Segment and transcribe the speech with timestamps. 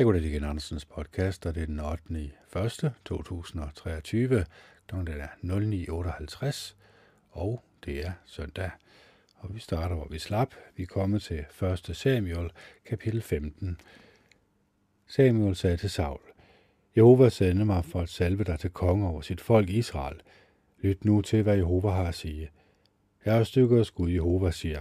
[0.00, 2.30] Jeg går til Andersens podcast, og det er den 8.
[2.84, 2.92] 1.
[3.04, 4.44] 2023.
[4.88, 6.74] Klokken er 09.58,
[7.30, 8.70] og det er søndag.
[9.36, 10.54] Og vi starter, hvor vi slap.
[10.76, 11.44] Vi er kommet til
[11.88, 11.96] 1.
[11.96, 12.50] Samuel,
[12.84, 13.80] kapitel 15.
[15.06, 16.20] Samuel sagde til Saul,
[16.96, 20.20] Jehova sendte mig for at salve dig til konge over sit folk Israel.
[20.78, 22.50] Lyt nu til, hvad Jehova har at sige.
[23.24, 24.80] Jeg er stykker Gud Jehova siger,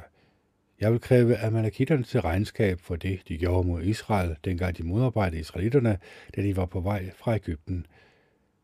[0.80, 5.40] jeg vil kræve amalekitterne til regnskab for det, de gjorde mod Israel, dengang de modarbejdede
[5.40, 5.98] israelitterne,
[6.36, 7.86] da de var på vej fra Ægypten.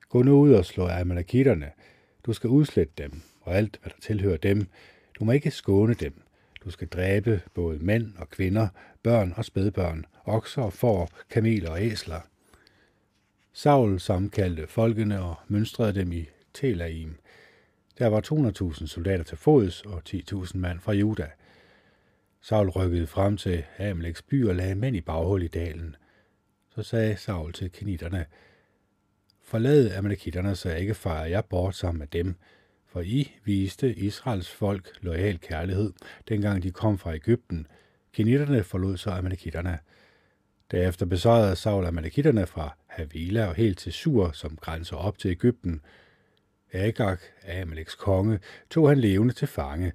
[0.10, 1.72] Gå nu ud og slå amalekitterne.
[2.26, 4.68] Du skal udslette dem, og alt, hvad der tilhører dem.
[5.20, 6.22] Du må ikke skåne dem.
[6.66, 8.68] Du skal dræbe både mænd og kvinder,
[9.04, 12.20] børn og spædbørn, okser og får, kameler og æsler.
[13.54, 17.16] Saul sammenkaldte folkene og mønstrede dem i Telaim.
[17.98, 18.22] Der var
[18.72, 21.28] 200.000 soldater til fods og 10.000 mand fra Juda–
[22.48, 25.96] Saul rykkede frem til Amaleks by og lagde mænd i baghul i dalen.
[26.76, 28.26] Så sagde Saul til kenitterne,
[29.44, 32.36] Forlad amalekitterne, så jeg ikke fejrer jeg bort sammen med dem,
[32.88, 35.94] for I viste Israels folk lojal kærlighed,
[36.30, 37.68] dengang de kom fra Ægypten.
[38.14, 39.80] Kenitterne forlod så amalekitterne.
[40.72, 45.82] Derefter besejrede Saul amalekitterne fra Havila og helt til Sur, som grænser op til Ægypten.
[46.72, 49.92] Agag, Amaleks konge, tog han levende til fange,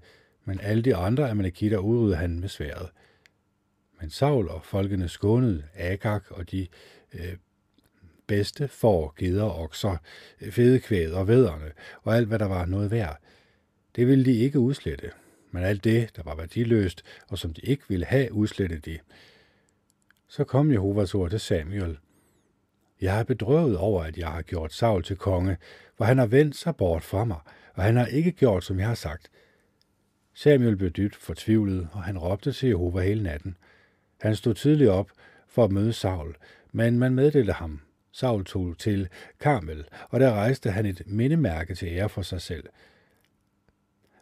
[0.50, 2.88] men alle de andre amalekitter udryddede han med sværet.
[4.00, 6.66] Men Saul og folkene skånede Agag og de
[7.14, 7.36] øh,
[8.26, 9.96] bedste får, geder, okser,
[10.40, 13.18] øh, fedekvæd og vederne, og alt, hvad der var noget værd.
[13.96, 15.10] Det ville de ikke udslette,
[15.50, 18.98] men alt det, der var værdiløst, og som de ikke ville have, udslette de.
[20.28, 21.98] Så kom Jehovas ord til Samuel.
[23.00, 25.56] Jeg er bedrøvet over, at jeg har gjort Saul til konge,
[25.96, 27.40] for han har vendt sig bort fra mig,
[27.74, 29.30] og han har ikke gjort, som jeg har sagt–
[30.40, 33.56] Samuel blev dybt fortvivlet, og han råbte til Jehova hele natten.
[34.20, 35.10] Han stod tidligt op
[35.48, 36.36] for at møde Saul,
[36.72, 37.80] men man meddelte ham.
[38.12, 39.08] Saul tog til
[39.40, 42.68] Karmel, og der rejste han et mindemærke til ære for sig selv.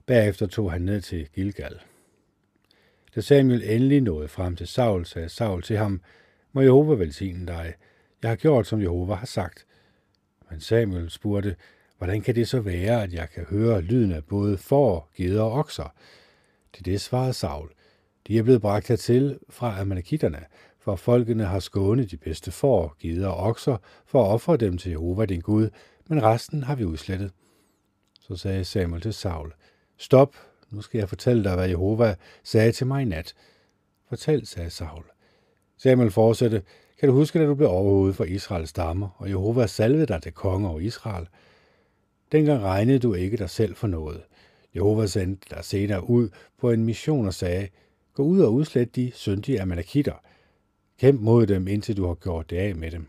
[0.06, 1.80] Bagefter tog han ned til Gilgal.
[3.14, 6.02] Da Samuel endelig nåede frem til Saul, sagde Saul til ham,
[6.52, 7.74] må Jehova velsigne dig.
[8.22, 9.66] Jeg har gjort, som Jehova har sagt.
[10.50, 11.56] Men Samuel spurgte,
[11.98, 15.52] Hvordan kan det så være, at jeg kan høre lyden af både får, geder og
[15.52, 15.94] okser?
[16.74, 17.70] Til det svarede Saul.
[18.26, 20.44] De er blevet bragt hertil fra amalekitterne,
[20.80, 23.76] for folkene har skånet de bedste får, geder og okser,
[24.06, 25.68] for at ofre dem til Jehova din Gud,
[26.08, 27.32] men resten har vi udslettet.
[28.20, 29.52] Så sagde Samuel til Saul,
[29.96, 30.36] Stop,
[30.70, 33.34] nu skal jeg fortælle dig, hvad Jehova sagde til mig i nat.
[34.08, 35.04] Fortæl, sagde Saul.
[35.78, 36.62] Samuel fortsatte,
[37.00, 40.32] kan du huske, da du blev overhovedet for Israels stammer, og Jehova salvede dig til
[40.32, 41.26] konge over Israel?
[42.32, 44.22] Dengang regnede du ikke dig selv for noget.
[44.76, 46.28] Jehova sendte dig senere ud
[46.58, 47.68] på en mission og sagde,
[48.14, 50.14] gå ud og udslet de syndige amalekitter.
[50.98, 53.06] Kæmp mod dem, indtil du har gjort det af med dem.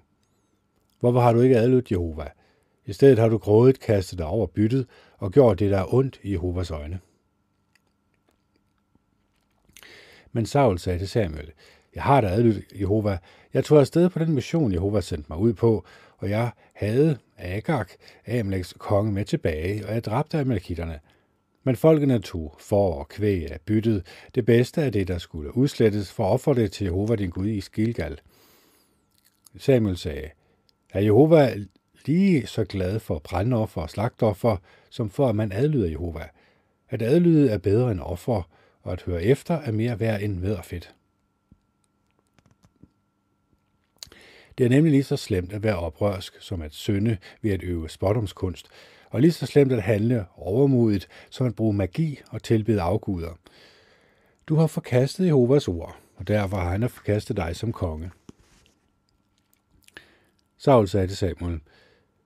[0.99, 2.27] Hvorfor har du ikke adlydt Jehova?
[2.85, 4.87] I stedet har du grådigt kastet dig over byttet
[5.17, 6.99] og gjort det, der er ondt i Jehovas øjne.
[10.31, 11.51] Men Saul sagde til Samuel,
[11.95, 13.17] jeg har da adlydt Jehova.
[13.53, 15.85] Jeg tog afsted på den mission, Jehova sendte mig ud på,
[16.19, 17.85] og jeg havde Agag,
[18.27, 20.99] Amaleks konge, med tilbage, og jeg dræbte Amalekitterne.
[21.63, 26.11] Men folkene tog for og kvæg af byttet, det bedste af det, der skulle udslettes,
[26.11, 28.19] for at ofre det til Jehova din Gud i Skilgal.
[29.57, 30.29] Samuel sagde,
[30.89, 31.55] er Jehova
[32.05, 34.57] lige så glad for brandoffer og slagtoffer,
[34.89, 36.27] som for at man adlyder Jehova?
[36.89, 38.49] At adlyde er bedre end offer,
[38.81, 40.93] og at høre efter er mere værd end fedt.
[44.59, 47.89] Det er nemlig lige så slemt at være oprørsk, som at synde ved at øve
[47.89, 48.67] spottomskunst,
[49.09, 53.39] og lige så slemt at handle overmodigt, som at bruge magi og tilbede afguder.
[54.47, 58.11] Du har forkastet Jehovas ord, og derfor har han forkastet dig som konge.
[60.57, 61.59] Saul sagde til Samuel,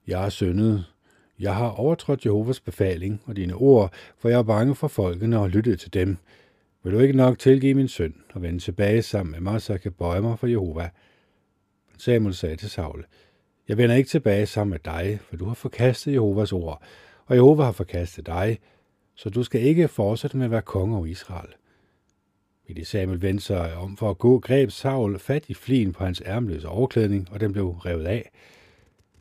[0.08, 0.86] Jeg er syndet.
[1.40, 5.50] Jeg har overtrådt Jehovas befaling og dine ord, for jeg er bange for folkene og
[5.50, 6.18] lyttet til dem.
[6.84, 9.82] Vil du ikke nok tilgive min synd og vende tilbage sammen med mig, så jeg
[9.82, 10.90] kan bøje mig for Jehova?
[11.98, 13.06] Samuel sagde til Saul,
[13.68, 16.82] Jeg vender ikke tilbage sammen med dig, for du har forkastet Jehovas ord,
[17.26, 18.60] og Jehova har forkastet dig,
[19.16, 21.50] så du skal ikke fortsætte med at være konge over Israel.
[22.68, 26.24] I Samuel vendte sig om for at gå, greb Saul fat i flien på hans
[26.26, 28.32] ærmløse overklædning, og den blev revet af.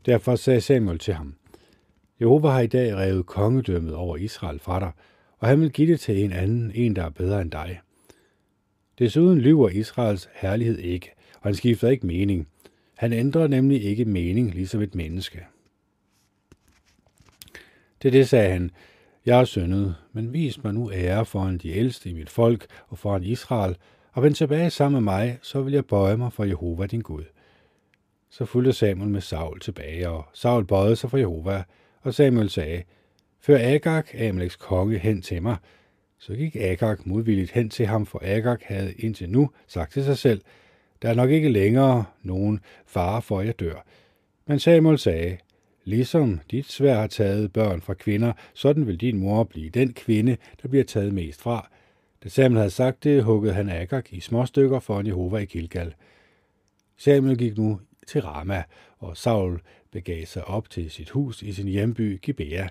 [0.07, 1.35] Derfor sagde Samuel til ham,
[2.21, 4.93] Jehova har i dag revet kongedømmet over Israel fra dig,
[5.39, 7.81] og han vil give det til en anden, en der er bedre end dig.
[8.99, 12.49] Desuden lyver Israels herlighed ikke, og han skifter ikke mening.
[13.03, 15.47] Han ændrer nemlig ikke mening, ligesom et menneske.
[18.01, 18.71] Til det sagde han,
[19.27, 22.99] jeg er syndet, men vis mig nu ære foran de ældste i mit folk og
[22.99, 23.77] foran Israel,
[24.13, 27.25] og vend tilbage sammen med mig, så vil jeg bøje mig for Jehova din Gud.
[28.31, 31.63] Så fulgte Samuel med Saul tilbage, og Saul bøjede sig for Jehova,
[32.01, 32.83] og Samuel sagde,
[33.41, 35.57] Før Agag, Amaleks konge, hen til mig.
[36.19, 40.19] Så gik Agag modvilligt hen til ham, for Agag havde indtil nu sagt til sig
[40.19, 40.41] selv,
[41.03, 43.85] der er nok ikke længere nogen fare for, at jeg dør.
[44.47, 45.37] Men Samuel sagde,
[45.85, 50.37] Ligesom dit svær har taget børn fra kvinder, sådan vil din mor blive den kvinde,
[50.63, 51.71] der bliver taget mest fra.
[52.25, 55.95] Da Samuel havde sagt det, huggede han Agag i små stykker foran Jehova i Gilgal.
[56.97, 58.63] Samuel gik nu til Rama,
[58.99, 59.61] og Saul
[59.91, 62.69] begav sig op til sit hus i sin hjemby Gibea.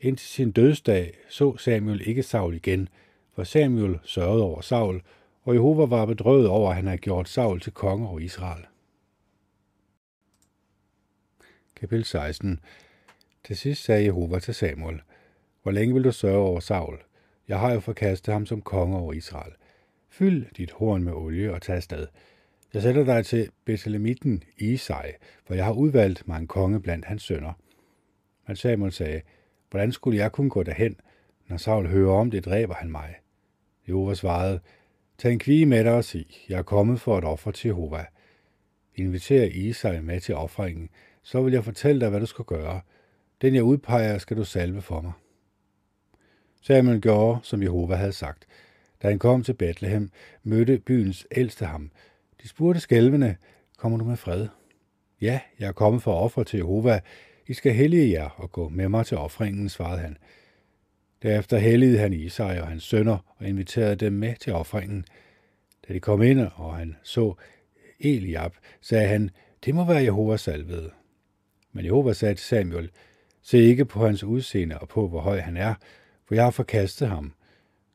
[0.00, 2.88] Indtil sin dødsdag så Samuel ikke Saul igen,
[3.34, 5.02] for Samuel sørgede over Saul,
[5.42, 8.66] og Jehova var bedrøvet over, at han havde gjort Saul til konge over Israel.
[11.76, 12.60] Kapitel 16
[13.44, 15.00] Til sidst sagde Jehova til Samuel,
[15.62, 16.98] Hvor længe vil du sørge over Saul?
[17.48, 19.52] Jeg har jo forkastet ham som konge over Israel.
[20.08, 22.06] Fyld dit horn med olie og tag afsted.
[22.74, 25.12] Jeg sætter dig til Bethlehemitten Isai,
[25.46, 27.52] for jeg har udvalgt mig en konge blandt hans sønner.
[28.46, 29.20] Men Samuel sagde,
[29.70, 30.96] hvordan skulle jeg kunne gå derhen?
[31.48, 33.14] Når Saul hører om det, dræber han mig.
[33.88, 34.60] Jehova svarede,
[35.22, 38.04] tag en kvige med dig og sig, jeg er kommet for at ofre til Jehova.
[38.94, 40.88] Inviter Isai med til offringen,
[41.22, 42.80] så vil jeg fortælle dig, hvad du skal gøre.
[43.42, 45.12] Den jeg udpeger, skal du salve for mig.
[46.62, 48.46] Samuel gjorde, som Jehova havde sagt.
[49.02, 50.10] Da han kom til Bethlehem,
[50.42, 51.90] mødte byens ældste ham.
[52.42, 53.36] De spurgte skælvende,
[53.76, 54.48] kommer du med fred?
[55.20, 57.00] Ja, jeg er kommet for at ofre til Jehova.
[57.46, 60.16] I skal hellige jer og gå med mig til offringen, svarede han.
[61.22, 65.04] Derefter helligede han Isai og hans sønner og inviterede dem med til offringen.
[65.88, 67.34] Da de kom ind, og han så
[68.00, 69.30] Eliab, sagde han,
[69.64, 70.90] det må være Jehovas salvede.
[71.72, 72.90] Men Jehova sagde til Samuel,
[73.42, 75.74] se ikke på hans udseende og på, hvor høj han er,
[76.26, 77.32] for jeg har forkastet ham.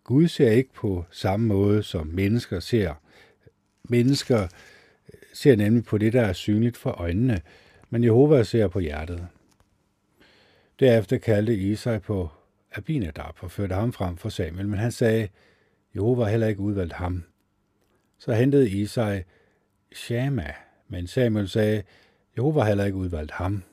[0.03, 2.93] Gud ser ikke på samme måde, som mennesker ser.
[3.83, 7.41] Mennesker øh, ser nemlig på det, der er synligt for øjnene,
[7.89, 9.27] men Jehova ser på hjertet.
[10.79, 12.29] Derefter kaldte Isai på
[12.77, 15.27] Abinadab og førte ham frem for Samuel, men han sagde,
[15.95, 17.23] Jehova har heller ikke udvalgt ham.
[18.17, 19.21] Så hentede Isai
[19.91, 20.53] Shama,
[20.87, 21.83] men Samuel sagde,
[22.37, 23.63] Jehova har heller ikke udvalgt ham.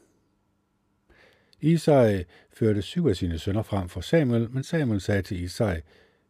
[1.61, 5.81] Isai førte syv af sine sønner frem for Samuel, men Samuel sagde til Isai,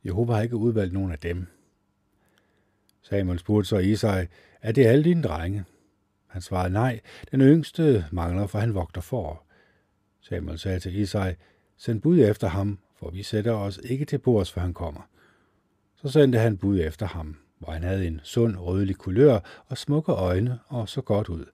[0.05, 1.47] Jehova har ikke udvalgt nogen af dem.
[3.03, 4.27] Samuel spurgte så Isai,
[4.63, 5.65] er det alle dine drenge?
[6.27, 7.01] Han svarede nej,
[7.31, 9.43] den yngste mangler, for han vogter for.
[10.21, 11.35] Samuel sagde til Isai,
[11.77, 15.09] send bud efter ham, for vi sætter os ikke til bords, før han kommer.
[15.97, 20.13] Så sendte han bud efter ham, hvor han havde en sund rødlig kulør og smukke
[20.13, 21.45] øjne og så godt ud.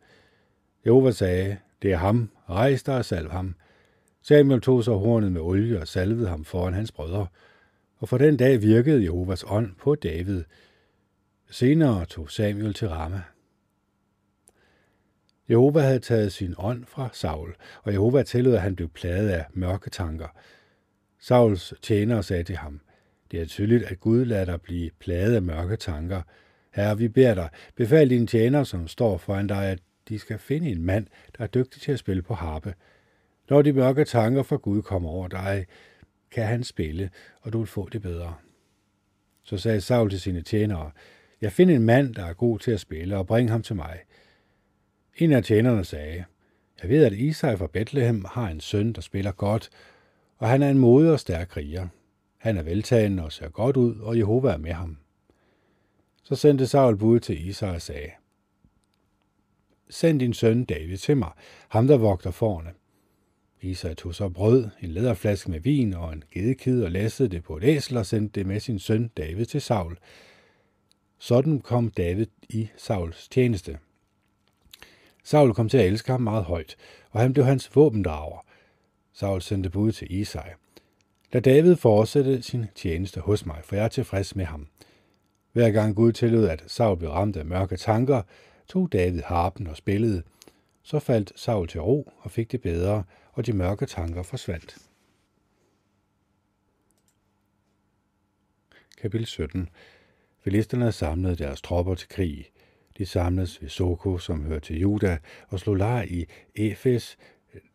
[0.87, 3.55] Jehova sagde, det er ham, rejs dig og salv ham.
[4.23, 7.27] Samuel tog så hornet med olie og salvede ham foran hans brødre.
[7.99, 10.45] Og for den dag virkede Jehovas ånd på David.
[11.51, 13.23] Senere tog Samuel til Rama.
[15.51, 19.45] Jehova havde taget sin ånd fra Saul, og Jehova tillod, at han blev plaget af
[19.53, 20.29] mørke tanker.
[21.21, 22.81] Sauls tjenere sagde til ham,
[23.31, 26.23] det er tydeligt, at Gud lader dig blive plaget af mørke tanker.
[26.75, 30.71] Herre, vi beder dig, befal dine tjenere, som står foran dig, at de skal finde
[30.71, 31.07] en mand,
[31.39, 32.75] der er dygtig til at spille på harpe.
[33.51, 35.67] Når de mørke tanker fra Gud kommer over dig,
[36.31, 37.11] kan han spille,
[37.41, 38.35] og du vil få det bedre.
[39.43, 40.91] Så sagde Saul til sine tjenere,
[41.41, 44.01] jeg finder en mand, der er god til at spille, og bring ham til mig.
[45.21, 46.25] En af tjenerne sagde,
[46.83, 49.71] jeg ved, at Isai fra Bethlehem har en søn, der spiller godt,
[50.39, 51.89] og han er en modig og stærk kriger.
[52.39, 54.97] Han er veltagende og ser godt ud, og Jehova er med ham.
[56.23, 58.11] Så sendte Saul bud til Isai og sagde,
[59.91, 61.31] Send din søn David til mig,
[61.69, 62.71] ham der vogter forne.
[63.61, 67.57] Isai tog så brød, en læderflaske med vin og en gedekid og læssede det på
[67.57, 69.99] et æsel og sendte det med sin søn David til Saul.
[71.19, 73.79] Sådan kom David i Sauls tjeneste.
[75.25, 76.77] Saul kom til at elske ham meget højt,
[77.11, 78.47] og han blev hans våbendrager.
[79.13, 80.51] Saul sendte bud til Isai.
[81.33, 84.67] Lad David fortsætte sin tjeneste hos mig, for jeg er tilfreds med ham.
[85.53, 88.23] Hver gang Gud tillod, at Saul blev ramt af mørke tanker,
[88.69, 90.23] tog David harpen og spillede.
[90.83, 94.79] Så faldt Saul til ro og fik det bedre, og de mørke tanker forsvandt.
[99.01, 99.69] Kapitel 17
[100.45, 102.51] Filisterne samlede deres tropper til krig.
[102.99, 105.19] De samledes ved Soko, som hørte til Juda,
[105.49, 107.19] og slog lejr i Efes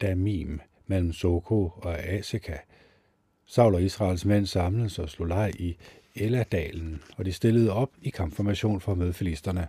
[0.02, 2.58] Damim mellem Soko og Aseka.
[3.46, 5.78] Saul og Israels mænd samledes og slog lejr i
[6.16, 9.68] Eladalen, og de stillede op i kampformation for at møde filisterne.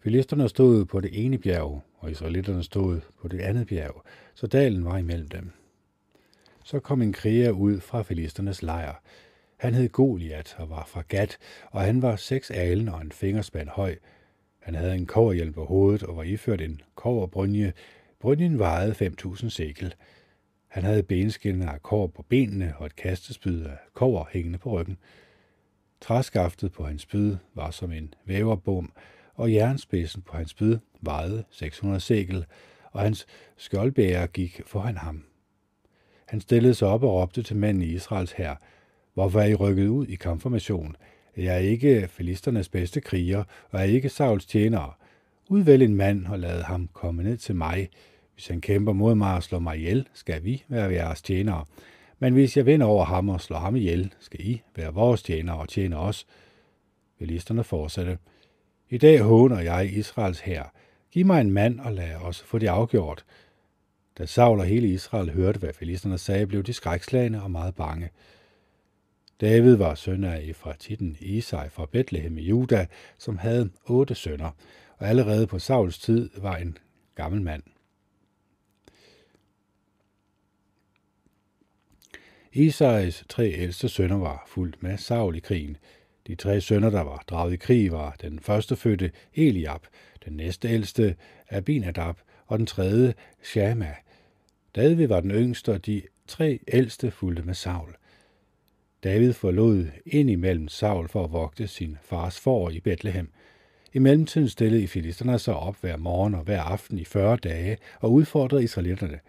[0.00, 4.02] Filisterne stod på det ene bjerg, og israelitterne stod på det andet bjerg,
[4.34, 5.50] så dalen var imellem dem.
[6.64, 9.02] Så kom en kriger ud fra filisternes lejr.
[9.56, 11.38] Han hed Goliat og var fra Gat,
[11.70, 13.96] og han var seks alen og en fingerspand høj.
[14.62, 17.72] Han havde en koverhjelm på hovedet og var iført en koverbrynje.
[18.20, 19.94] Brynjen vejede 5.000 sekel.
[20.68, 24.98] Han havde benskinner af kår på benene og et kastespyd af kover hængende på ryggen.
[26.00, 28.92] Træskaftet på hans spyd var som en væverbom,
[29.34, 32.46] og jernspidsen på hans spyd vejede 600 sekel,
[32.92, 33.26] og hans
[33.56, 35.24] skjoldbærer gik foran ham.
[36.26, 38.54] Han stillede sig op og råbte til mændene i Israels hær,
[39.14, 40.96] Hvorfor er I rykket ud i kampformation?
[41.36, 44.98] Jeg er ikke filisternes bedste kriger, og er ikke Sauls tjener.
[45.48, 47.88] Udvælg en mand og lad ham komme ned til mig.
[48.34, 51.64] Hvis han kæmper mod mig og slår mig ihjel, skal vi være jeres tjenere.
[52.18, 55.56] Men hvis jeg vinder over ham og slår ham ihjel, skal I være vores tjenere
[55.56, 56.26] og tjene os.
[57.18, 58.18] Filisterne fortsatte.
[58.90, 60.72] I dag håner jeg Israels hær.
[61.10, 63.24] Giv mig en mand og lad os få det afgjort.
[64.18, 68.10] Da Saul og hele Israel hørte, hvad filisterne sagde, blev de skrækslagende og meget bange.
[69.42, 72.86] David var søn af Efratitten Isai fra Bethlehem i Juda,
[73.18, 74.50] som havde otte sønner,
[74.98, 76.78] og allerede på Sauls tid var en
[77.14, 77.62] gammel mand.
[82.52, 85.76] Isais tre ældste sønner var fuldt med Saul i krigen.
[86.26, 89.86] De tre sønner, der var draget i krig, var den første fødte Eliab,
[90.24, 91.16] den næste ældste
[91.50, 93.94] Abinadab og den tredje Shama.
[94.76, 97.96] David var den yngste, og de tre ældste fulgte med Saul.
[99.04, 103.32] David forlod indimellem Saul for at vogte sin fars får i Bethlehem.
[103.92, 108.12] I mellemtiden stillede filisterne sig op hver morgen og hver aften i 40 dage og
[108.12, 109.20] udfordrede israelitterne.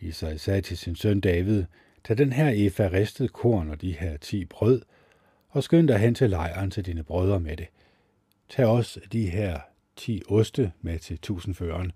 [0.00, 1.64] Isai sagde til sin søn David,
[2.04, 4.82] tag den her efa ristet korn og de her ti brød,
[5.48, 7.66] og skynd dig hen til lejren til dine brødre med det.
[8.48, 9.60] Tag også de her
[9.96, 11.92] ti oste med til tusindføren.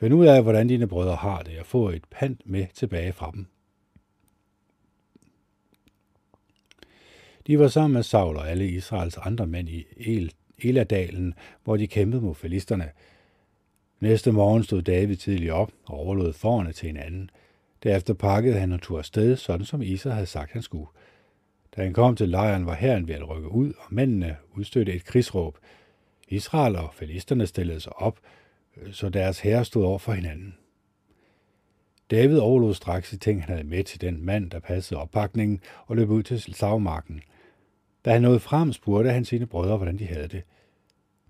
[0.00, 3.30] Find ud af, hvordan dine brødre har det, og få et pant med tilbage fra
[3.34, 3.46] dem.
[7.46, 11.34] De var sammen med Saul og alle Israels andre mænd i El Eladalen,
[11.64, 12.90] hvor de kæmpede mod filisterne.
[14.00, 17.30] Næste morgen stod David tidligt op og overlod forerne til en anden.
[17.82, 20.86] Derefter pakkede han og tog afsted, sådan som Isa havde sagt, han skulle.
[21.76, 25.04] Da han kom til lejren, var herren ved at rykke ud, og mændene udstødte et
[25.04, 25.58] krigsråb.
[26.28, 28.18] Israel og filisterne stillede sig op,
[28.92, 30.54] så deres herre stod over for hinanden.
[32.12, 35.96] David overlod straks de ting, han havde med til den mand, der passede oppakningen, og
[35.96, 37.22] løb ud til slagmarken.
[38.04, 40.42] Da han nåede frem, spurgte han sine brødre, hvordan de havde det.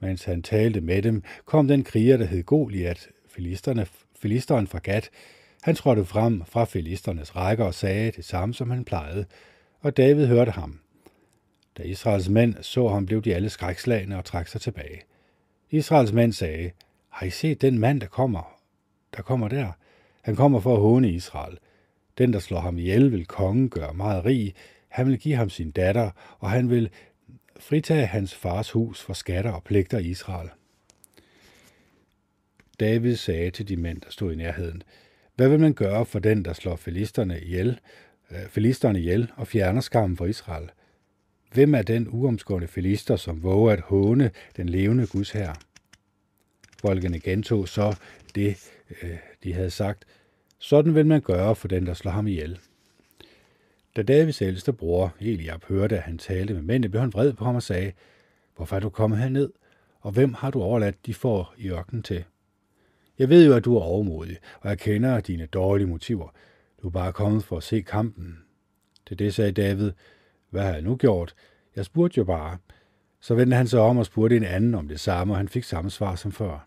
[0.00, 3.86] Mens han talte med dem, kom den kriger, der hed Goliat, filisterne,
[4.16, 5.10] filisteren fra Gat.
[5.62, 9.24] Han trådte frem fra filisternes rækker og sagde det samme, som han plejede,
[9.80, 10.80] og David hørte ham.
[11.78, 15.00] Da Israels mænd så ham, blev de alle skrækslagne og trak sig tilbage.
[15.70, 16.70] Israels mænd sagde,
[17.08, 18.58] har I set den mand, der kommer,
[19.16, 19.72] der kommer der?
[20.22, 21.58] Han kommer for at håne Israel.
[22.18, 24.54] Den, der slår ham ihjel, vil kongen gøre meget rig.
[24.88, 26.90] Han vil give ham sin datter, og han vil
[27.60, 30.48] fritage hans fars hus for skatter og pligter i Israel.
[32.80, 34.82] David sagde til de mænd, der stod i nærheden,
[35.36, 37.80] hvad vil man gøre for den, der slår filisterne ihjel,
[38.30, 40.70] øh, filisterne ihjel og fjerner skammen for Israel?
[41.52, 45.52] Hvem er den uomskårne filister, som våger at håne den levende Guds her?
[46.80, 47.96] Folkene gentog så
[48.34, 48.70] det,
[49.02, 50.04] øh, de havde sagt.
[50.58, 52.58] Sådan vil man gøre for den, der slår ham ihjel.
[53.96, 57.44] Da Davids ældste bror, Eliab, hørte, at han talte med mændene, blev han vred på
[57.44, 57.92] ham og sagde,
[58.56, 59.50] Hvorfor er du kommet herned?
[60.00, 62.24] Og hvem har du overladt de får i ørkenen til?
[63.18, 66.28] Jeg ved jo, at du er overmodig, og jeg kender dine dårlige motiver.
[66.82, 68.38] Du er bare kommet for at se kampen.
[69.06, 69.92] Til det sagde David,
[70.50, 71.34] hvad har jeg nu gjort?
[71.76, 72.58] Jeg spurgte jo bare.
[73.20, 75.64] Så vendte han sig om og spurgte en anden om det samme, og han fik
[75.64, 76.66] samme svar som før.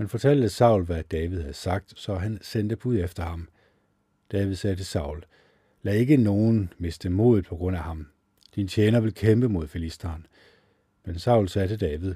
[0.00, 3.48] Men fortalte Saul, hvad David havde sagt, så han sendte bud efter ham.
[4.32, 5.24] David sagde til Saul,
[5.82, 8.06] lad ikke nogen miste modet på grund af ham.
[8.54, 10.26] Din tjener vil kæmpe mod filisteren.
[11.04, 12.14] Men Saul sagde til David,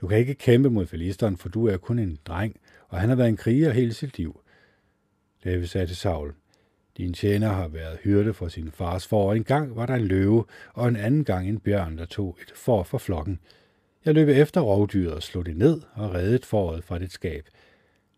[0.00, 3.16] du kan ikke kæmpe mod filisteren, for du er kun en dreng, og han har
[3.16, 4.40] været en kriger hele sit liv.
[5.44, 6.34] David sagde til Saul,
[6.96, 10.04] din tjener har været hyrde for sin fars for, og en gang var der en
[10.04, 13.40] løve, og en anden gang en bjørn, der tog et for for flokken.
[14.04, 17.48] Jeg løb efter rovdyret og slog det ned og reddede foråret fra det skab.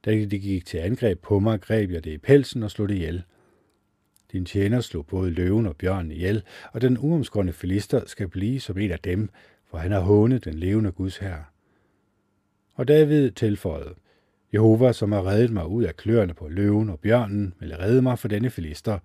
[0.04, 2.94] Da det gik til angreb på mig, greb jeg det i pelsen og slog det
[2.94, 3.22] ihjel.
[4.32, 8.78] Din tjener slog både løven og bjørnen ihjel, og den uomskårne filister skal blive som
[8.78, 9.28] en af dem,
[9.70, 11.44] for han har hånet den levende Guds herre.
[12.74, 13.94] Og David tilføjede,
[14.54, 18.18] Jehova, som har reddet mig ud af kløerne på løven og bjørnen, vil redde mig
[18.18, 18.98] for denne filister.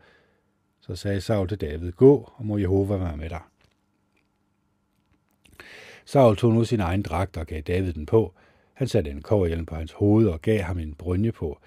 [0.82, 3.42] Så sagde Saul til David, gå, og må Jehova være med dig.
[6.06, 8.34] Saul tog nu sin egen dragt og gav David den på.
[8.74, 11.60] Han satte en koverhjelm på hans hoved og gav ham en brynje på.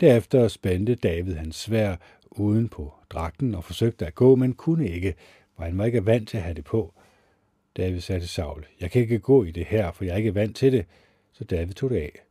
[0.00, 1.96] Derefter spændte David hans svær
[2.30, 5.14] uden på dragten og forsøgte at gå, men kunne ikke,
[5.56, 6.92] for han var ikke vant til at have det på.
[7.76, 10.34] David sagde til Saul, jeg kan ikke gå i det her, for jeg er ikke
[10.34, 10.86] vant til det.
[11.32, 12.24] Så David tog det af.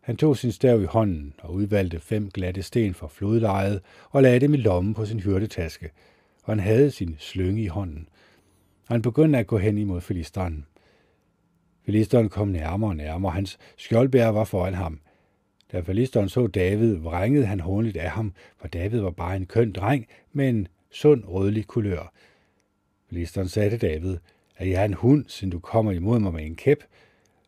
[0.00, 4.40] Han tog sin stav i hånden og udvalgte fem glatte sten fra flodlejet og lagde
[4.40, 5.90] dem i lommen på sin hyrdetaske,
[6.42, 8.08] og han havde sin slynge i hånden.
[8.90, 10.66] Han begyndte at gå hen imod filisteren.
[11.82, 15.00] Filisteren kom nærmere og nærmere, hans skjoldbær var foran ham.
[15.72, 19.72] Da filisteren så David, vrængede han håndligt af ham, for David var bare en køn
[19.72, 22.12] dreng med en sund rødlig kulør.
[23.08, 24.16] Filisteren sagde til David,
[24.56, 26.84] at jeg er en hund, siden du kommer imod mig med en kæp.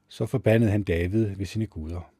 [0.08, 2.12] Så forbandede han David ved sine guder.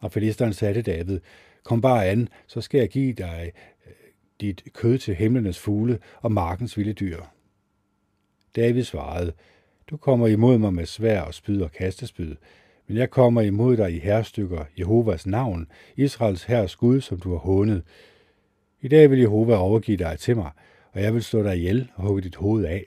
[0.00, 1.20] Og filisteren sagde til David,
[1.62, 3.52] kom bare an, så skal jeg give dig
[3.86, 3.92] øh,
[4.40, 7.33] dit kød til himlenes fugle og markens vilde dyr.
[8.56, 9.32] David svarede,
[9.90, 12.34] du kommer imod mig med svær og spyd og kastespyd,
[12.88, 17.38] men jeg kommer imod dig i herstykker, Jehovas navn, Israels herres Gud, som du har
[17.38, 17.82] hånet.
[18.80, 20.50] I dag vil Jehova overgive dig til mig,
[20.92, 22.84] og jeg vil slå dig ihjel og hugge dit hoved af.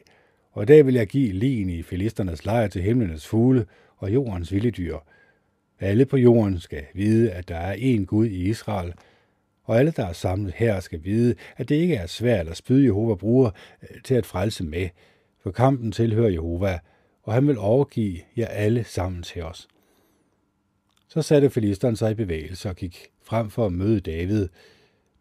[0.52, 3.66] Og i dag vil jeg give ligen i filisternes lejr til himlenes fugle
[3.98, 4.98] og jordens vilde dyr.
[5.80, 8.94] Alle på jorden skal vide, at der er én Gud i Israel,
[9.64, 12.86] og alle, der er samlet her, skal vide, at det ikke er svært at spyde
[12.86, 13.52] Jehova bruger
[13.84, 14.90] øh, til at frelse med,
[15.44, 16.80] for kampen tilhører Jehova,
[17.24, 19.68] og han vil overgive jer alle sammen til os.
[21.08, 24.48] Så satte filisteren sig i bevægelse og gik frem for at møde David,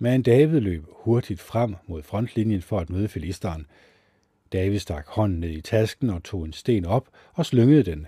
[0.00, 3.66] men David løb hurtigt frem mod frontlinjen for at møde filisteren.
[4.52, 8.06] David stak hånden ned i tasken og tog en sten op og slyngede den.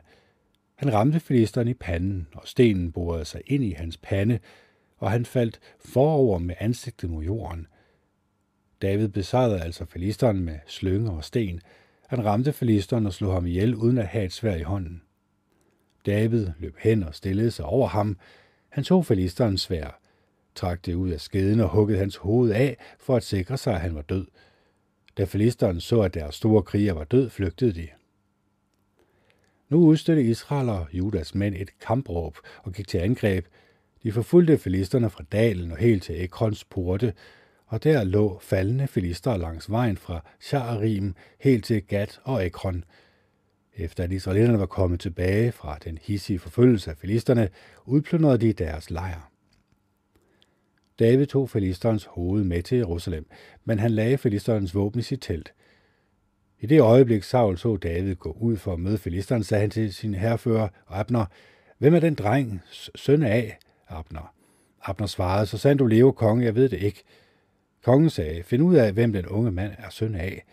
[0.75, 4.39] Han ramte filisteren i panden, og stenen borede sig ind i hans pande,
[4.97, 7.67] og han faldt forover med ansigtet mod jorden.
[8.83, 11.61] David besejrede altså filisteren med slynge og sten.
[12.09, 15.03] Han ramte filisteren og slog ham ihjel uden at have et svær i hånden.
[16.07, 18.17] David løb hen og stillede sig over ham.
[18.69, 20.01] Han tog filisterens svær,
[20.55, 23.81] trak det ud af skeden og huggede hans hoved af for at sikre sig, at
[23.81, 24.27] han var død.
[25.19, 27.89] Da filisteren så, at deres store kriger var død, flygtede de.
[29.69, 33.47] Nu udstødte Israel og Judas mænd et kampråb og gik til angreb.
[34.03, 37.15] De forfulgte filisterne fra dalen og helt til Ekrons porte,
[37.69, 42.85] og der lå faldende filister langs vejen fra Sha'arim helt til Gat og Ekron.
[43.77, 47.49] Efter at israelitterne var kommet tilbage fra den hissige forfølgelse af filisterne,
[47.85, 49.31] udplyndrede de deres lejr.
[50.99, 53.31] David tog filisterens hoved med til Jerusalem,
[53.65, 55.53] men han lagde filisterens våben i sit telt.
[56.61, 59.95] I det øjeblik Saul så David gå ud for at møde filisteren, sagde han til
[59.95, 61.27] sin herrefører Abner,
[61.79, 62.63] Hvem er den dreng,
[62.95, 64.35] søn af Abner?
[64.83, 67.05] Abner svarede, så sandt du lever, konge, jeg ved det ikke.
[67.83, 70.45] Kongen sagde, find ud af, hvem den unge mand er søn af.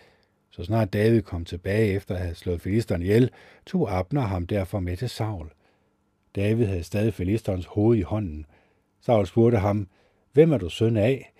[0.49, 3.31] Så snart David kom tilbage efter at have slået filisteren ihjel,
[3.65, 5.51] tog Abner ham derfor med til Saul.
[6.35, 8.45] David havde stadig filisterens hoved i hånden.
[9.01, 9.87] Saul spurgte ham,
[10.33, 11.33] hvem er du søn af?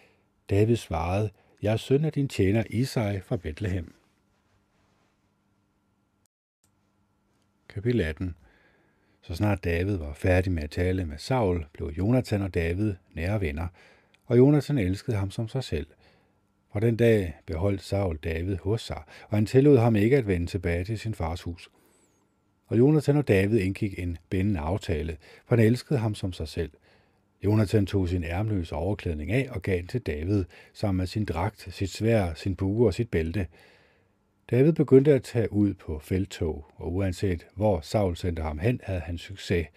[0.50, 1.30] David svarede,
[1.62, 3.95] jeg er søn af din tjener Isai fra Bethlehem.
[7.69, 8.36] Kapitel 18
[9.21, 13.41] Så snart David var færdig med at tale med Saul, blev Jonathan og David nære
[13.41, 13.67] venner,
[14.25, 15.88] og Jonathan elskede ham som sig selv.
[16.71, 20.47] Fra den dag beholdt Saul David hos sig, og han tillod ham ikke at vende
[20.47, 21.69] tilbage til sin fars hus.
[22.67, 26.71] Og Jonathan og David indgik en bindende aftale, for han elskede ham som sig selv.
[27.43, 31.67] Jonathan tog sin ærmløse overklædning af og gav den til David, sammen med sin dragt,
[31.71, 33.47] sit svær, sin bue og sit bælte.
[34.51, 38.99] David begyndte at tage ud på feltog, og uanset hvor Saul sendte ham hen, havde
[38.99, 39.67] han succes.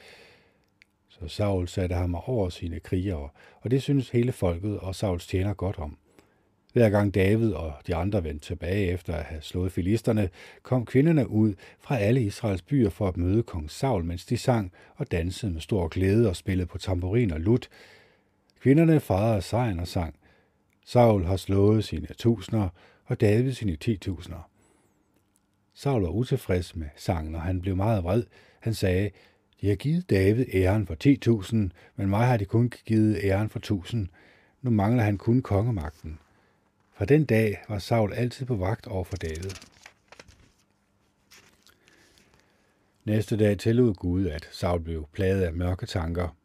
[1.20, 3.28] Så Saul satte ham over sine krigere,
[3.61, 5.96] og det synes hele folket og Sauls tjener godt om.
[6.72, 10.31] Hver gang David og de andre vendte tilbage efter at have slået filisterne,
[10.62, 14.72] kom kvinderne ud fra alle Israels byer for at møde kong Saul, mens de sang
[14.96, 17.68] og dansede med stor glæde og spillede på tamburin og lut.
[18.61, 20.14] Kvinderne fejrede sejren og sang.
[20.85, 22.68] Saul har slået sine tusinder,
[23.04, 24.50] og David sine ti tusinder.
[25.74, 28.22] Saul var utilfreds med sangen, og han blev meget vred.
[28.61, 29.11] Han sagde,
[29.61, 30.97] de har givet David æren for
[31.44, 31.57] 10.000,
[31.97, 33.97] men mig har de kun givet æren for 1.000.
[34.62, 36.18] Nu mangler han kun kongemagten.
[36.92, 39.51] Fra den dag var Saul altid på vagt over for David.
[43.05, 46.37] Næste dag tillod Gud, at Saul blev plaget af mørke tanker.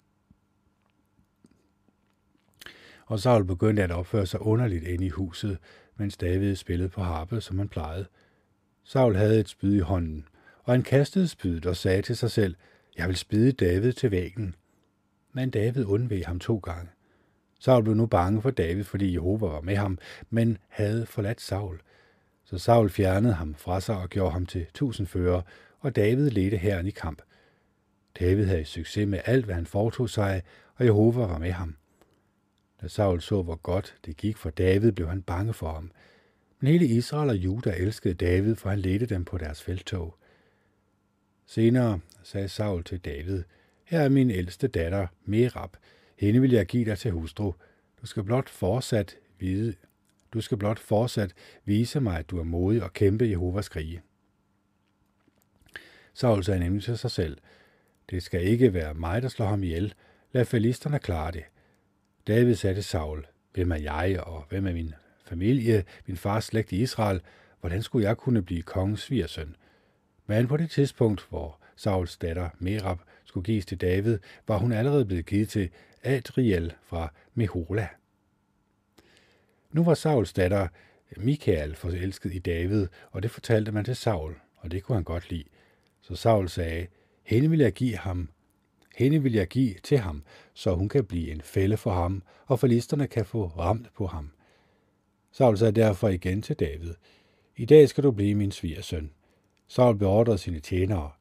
[3.05, 5.57] Og Saul begyndte at opføre sig underligt inde i huset,
[5.97, 8.05] mens David spillede på harpe, som han plejede.
[8.83, 10.27] Saul havde et spyd i hånden,
[10.63, 12.55] og han kastede spydet og sagde til sig selv,
[12.97, 14.55] jeg vil spide David til væggen.
[15.33, 16.89] Men David undveg ham to gange.
[17.59, 19.97] Saul blev nu bange for David, fordi Jehova var med ham,
[20.29, 21.81] men havde forladt Saul.
[22.43, 25.41] Så Saul fjernede ham fra sig og gjorde ham til tusindfører,
[25.79, 27.21] og David ledte herren i kamp.
[28.19, 30.41] David havde succes med alt, hvad han foretog sig,
[30.75, 31.75] og Jehova var med ham.
[32.81, 35.91] Da Saul så, hvor godt det gik for David, blev han bange for ham.
[36.59, 40.15] Men hele Israel og Juda elskede David, for han ledte dem på deres feltog.
[41.45, 43.43] Senere sagde Saul til David,
[43.85, 45.77] her er min ældste datter, Merab.
[46.19, 47.53] Hende vil jeg give dig til hustru.
[48.01, 49.75] Du skal blot fortsat vide,
[50.33, 51.33] du skal blot fortsat
[51.65, 54.01] vise mig, at du er modig og kæmpe Jehovas krige.
[56.13, 57.37] Saul sagde nemlig til sig selv,
[58.09, 59.93] det skal ikke være mig, der slår ham ihjel.
[60.31, 61.43] Lad filisterne klare det.
[62.27, 64.93] David sagde til Saul, hvem er jeg, og hvem er min
[65.25, 67.21] familie, min fars slægt i Israel,
[67.59, 69.55] hvordan skulle jeg kunne blive kongens svigersøn?
[70.27, 75.05] Men på det tidspunkt, hvor Sauls datter Merab skulle gives til David, var hun allerede
[75.05, 75.69] blevet givet til
[76.03, 77.87] Adriel fra Mehola.
[79.71, 80.67] Nu var Sauls datter
[81.17, 85.29] Michael forelsket i David, og det fortalte man til Saul, og det kunne han godt
[85.29, 85.43] lide.
[86.01, 86.87] Så Saul sagde,
[87.23, 88.29] hende vil jeg give ham,
[88.95, 92.59] hende vil jeg give til ham, så hun kan blive en fælde for ham, og
[92.59, 94.31] forlisterne kan få ramt på ham.
[95.31, 96.93] Saul sagde derfor igen til David,
[97.57, 99.11] I dag skal du blive min svigersøn.
[99.67, 101.11] Saul beordrede sine tjenere,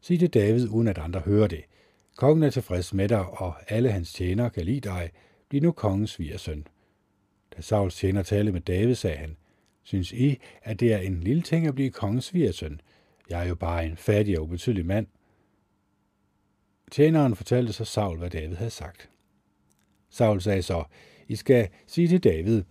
[0.00, 1.64] sig til David, uden at andre hører det.
[2.16, 5.10] Kongen er tilfreds med dig, og alle hans tjenere kan lide dig.
[5.48, 6.66] Bliv nu kongens svigersøn.
[7.56, 9.36] Da Sauls tjener talte med David, sagde han,
[9.82, 12.80] Synes I, at det er en lille ting at blive kongens svigersøn?
[13.30, 15.06] Jeg er jo bare en fattig og ubetydelig mand.
[16.90, 19.10] Tjeneren fortalte så Saul, hvad David havde sagt.
[20.10, 20.84] Saul sagde så,
[21.28, 22.62] I skal sige til David,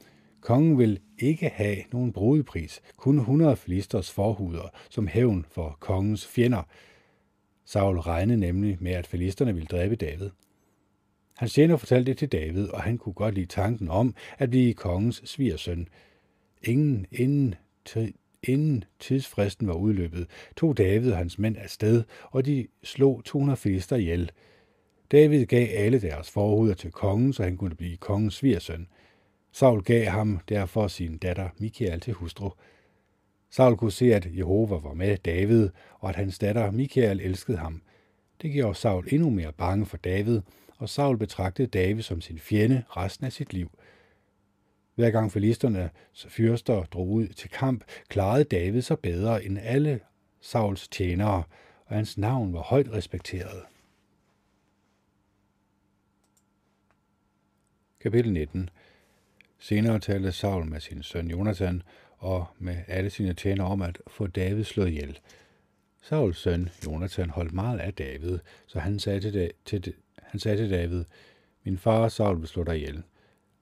[0.42, 6.64] kongen vil ikke have nogen brudepris, kun 100 filisters forhuder som hævn for kongens fjender.
[7.68, 10.30] Saul regnede nemlig med, at filisterne ville dræbe David.
[11.38, 14.74] Han tjener fortalte det til David, og han kunne godt lide tanken om at blive
[14.74, 15.88] kongens svigersøn.
[16.64, 17.56] Ingen inden,
[18.44, 20.28] inden tidsfristen var udløbet,
[20.58, 24.32] tog David og hans mænd afsted, og de slog 200 filister ihjel.
[25.12, 28.88] David gav alle deres forhuder til kongen, så han kunne blive kongens svigersøn.
[29.52, 32.50] Saul gav ham derfor sin datter Michael til hustru.
[33.58, 37.82] Saul kunne se, at Jehova var med David, og at hans datter Michael elskede ham.
[38.42, 40.42] Det gjorde Saul endnu mere bange for David,
[40.78, 43.72] og Saul betragtede David som sin fjende resten af sit liv.
[44.96, 45.90] Hver gang filisterne
[46.28, 50.00] fyrster drog ud til kamp, klarede David sig bedre end alle
[50.42, 51.44] Sauls tjenere,
[51.86, 53.64] og hans navn var højt respekteret.
[58.00, 58.70] Kapitel 19
[59.60, 61.82] Senere talte Saul med sin søn Jonathan
[62.18, 65.20] og med alle sine tjener om at få David slået ihjel.
[66.02, 70.72] Sauls søn Jonathan holdt meget af David, så han sagde til, til, han sagde til
[70.72, 71.06] David,
[71.64, 73.04] min far Saul vil slå dig ihjel,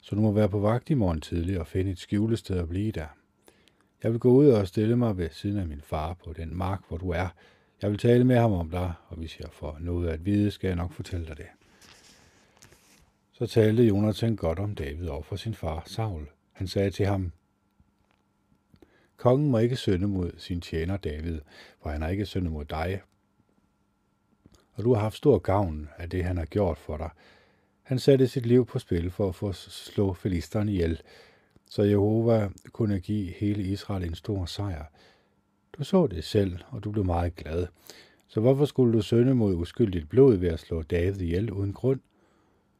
[0.01, 2.91] så du må være på vagt i morgen tidlig og finde et skjulested at blive
[2.91, 3.07] der.
[4.03, 6.81] Jeg vil gå ud og stille mig ved siden af min far på den mark,
[6.87, 7.27] hvor du er.
[7.81, 10.67] Jeg vil tale med ham om dig, og hvis jeg får noget at vide, skal
[10.67, 11.47] jeg nok fortælle dig det.
[13.33, 16.27] Så talte Jonathan godt om David over for sin far Saul.
[16.51, 17.31] Han sagde til ham,
[19.17, 21.39] Kongen må ikke synde mod sin tjener David,
[21.81, 23.01] for han har ikke syndet mod dig.
[24.73, 27.09] Og du har haft stor gavn af det, han har gjort for dig.
[27.83, 31.01] Han satte sit liv på spil for at få slå filisterne ihjel,
[31.69, 34.85] så Jehova kunne give hele Israel en stor sejr.
[35.73, 37.67] Du så det selv, og du blev meget glad.
[38.27, 41.99] Så hvorfor skulle du sønde mod uskyldigt blod ved at slå David ihjel uden grund?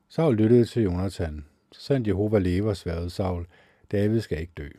[0.10, 1.46] Saul lyttede til Jonathan.
[1.72, 3.46] Så sandt Jehova lever, sværede Saul.
[3.92, 4.70] David skal ikke dø.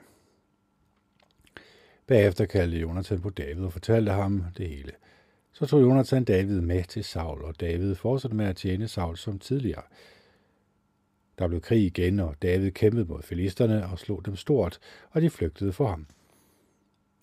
[2.07, 4.93] Bagefter kaldte Jonathan på David og fortalte ham det hele.
[5.53, 9.39] Så tog Jonathan David med til Saul, og David fortsatte med at tjene Saul som
[9.39, 9.83] tidligere.
[11.39, 14.79] Der blev krig igen, og David kæmpede mod filisterne og slog dem stort,
[15.11, 16.07] og de flygtede for ham.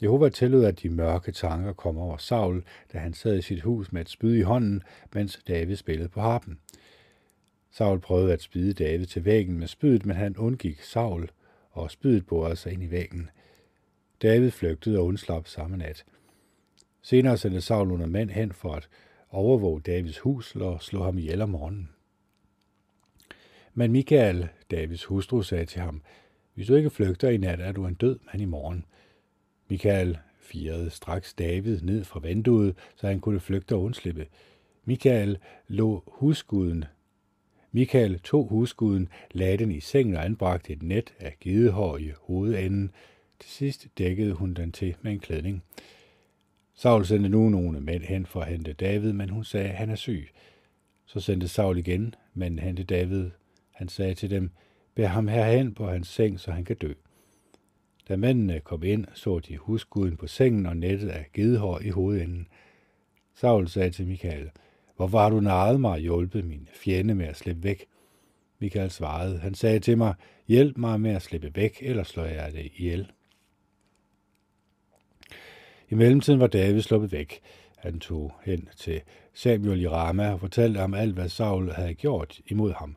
[0.01, 3.91] Jehova tillod, at de mørke tanker kom over Saul, da han sad i sit hus
[3.91, 6.59] med et spyd i hånden, mens David spillede på harpen.
[7.71, 11.29] Saul prøvede at spide David til væggen med spydet, men han undgik Saul,
[11.71, 13.29] og spydet borede sig ind i væggen.
[14.23, 16.05] David flygtede og undslap samme nat.
[17.01, 18.89] Senere sendte Saul under mænd hen for at
[19.29, 21.89] overvåge Davids hus og slå ham ihjel om morgenen.
[23.73, 26.01] Men Michael, Davids hustru, sagde til ham,
[26.53, 28.85] hvis du ikke flygter i nat, er du en død mand i morgen.
[29.69, 34.27] Michael firede straks David ned fra vinduet, så han kunne flygte og undslippe.
[34.85, 36.85] Michael lå husguden.
[37.71, 42.91] Michael tog husguden, lagde den i sengen og anbragte et net af gedehår i hovedenden.
[43.43, 45.63] Til sidst dækkede hun den til med en klædning.
[46.73, 49.89] Saul sendte nu nogle mænd hen for at hente David, men hun sagde, at han
[49.89, 50.29] er syg.
[51.05, 53.29] Så sendte Saul igen, men hente David.
[53.71, 54.51] Han sagde til dem,
[54.95, 56.93] bær ham herhen på hans seng, så han kan dø.
[58.09, 62.47] Da mændene kom ind, så de husguden på sengen og nettet af gedehår i hovedenden.
[63.33, 64.49] Saul sagde til Michael,
[64.95, 67.85] Hvorfor har du narret mig og hjulpet min fjende med at slippe væk?
[68.59, 70.13] Michael svarede, han sagde til mig,
[70.47, 73.11] hjælp mig med at slippe væk, eller slår jeg det ihjel.
[75.93, 77.39] I mellemtiden var David sluppet væk.
[77.77, 79.01] Han tog hen til
[79.33, 82.95] Samuel i Rama og fortalte ham alt, hvad Saul havde gjort imod ham.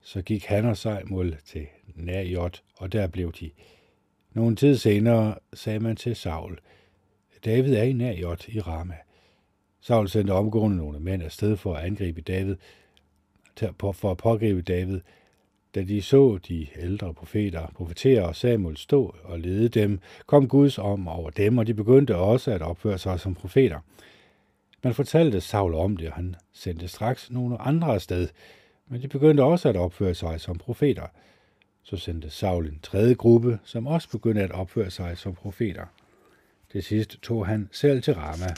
[0.00, 3.50] Så gik han og Samuel til Najot, og der blev de.
[4.32, 6.58] Nogle tid senere sagde man til Saul,
[7.44, 8.96] David er i Najot i Rama.
[9.80, 12.56] Saul sendte omgående nogle mænd afsted for at angribe David,
[13.72, 15.00] for at pågribe David.
[15.76, 20.78] Da de så de ældre profeter, profeter og Samuel stå og lede dem, kom Guds
[20.78, 23.78] om over dem, og de begyndte også at opføre sig som profeter.
[24.84, 28.28] Man fortalte Saul om det, og han sendte straks nogle andre afsted,
[28.88, 31.06] men de begyndte også at opføre sig som profeter.
[31.82, 35.84] Så sendte Saul en tredje gruppe, som også begyndte at opføre sig som profeter.
[36.72, 38.54] Til sidst tog han selv til Rama.